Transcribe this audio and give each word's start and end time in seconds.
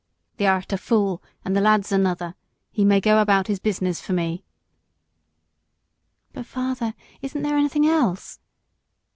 "Thee'rt 0.37 0.73
a 0.73 0.79
fool, 0.79 1.21
and 1.45 1.55
the 1.55 1.61
lad's 1.61 1.91
another. 1.91 2.33
He 2.71 2.83
may 2.83 2.99
go 2.99 3.21
about 3.21 3.45
his 3.45 3.59
business 3.59 4.01
for 4.01 4.13
me." 4.13 4.43
"But, 6.33 6.47
father, 6.47 6.95
isn't 7.21 7.43
there 7.43 7.55
anything 7.55 7.85
else?" 7.85 8.39